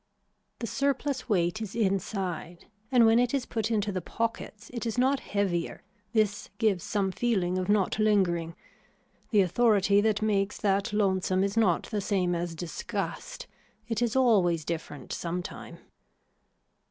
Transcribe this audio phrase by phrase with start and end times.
[0.57, 4.97] The surplus weight is inside and when it is put into the pockets it is
[4.97, 8.55] not heavier, this gives some feeling of not lingering.
[9.29, 13.45] The authority that makes that lonesome is not the same as disgust.
[13.87, 15.77] It is always different sometime.